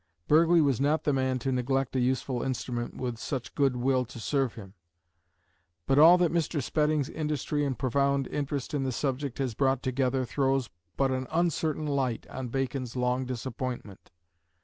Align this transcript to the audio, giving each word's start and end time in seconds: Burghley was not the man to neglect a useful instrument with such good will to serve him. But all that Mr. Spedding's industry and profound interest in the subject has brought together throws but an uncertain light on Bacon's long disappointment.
Burghley 0.27 0.61
was 0.61 0.81
not 0.81 1.03
the 1.03 1.13
man 1.13 1.37
to 1.37 1.51
neglect 1.51 1.95
a 1.95 1.99
useful 1.99 2.41
instrument 2.41 2.95
with 2.95 3.19
such 3.19 3.53
good 3.53 3.75
will 3.75 4.03
to 4.05 4.19
serve 4.19 4.55
him. 4.55 4.73
But 5.85 5.99
all 5.99 6.17
that 6.17 6.31
Mr. 6.31 6.59
Spedding's 6.59 7.07
industry 7.07 7.63
and 7.63 7.77
profound 7.77 8.25
interest 8.29 8.73
in 8.73 8.81
the 8.81 8.91
subject 8.91 9.37
has 9.37 9.53
brought 9.53 9.83
together 9.83 10.25
throws 10.25 10.71
but 10.97 11.11
an 11.11 11.27
uncertain 11.29 11.85
light 11.85 12.25
on 12.31 12.47
Bacon's 12.47 12.95
long 12.95 13.27
disappointment. 13.27 14.09